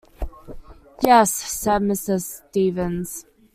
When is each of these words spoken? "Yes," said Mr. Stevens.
"Yes," 1.03 1.31
said 1.31 1.83
Mr. 1.83 2.19
Stevens. 2.19 3.27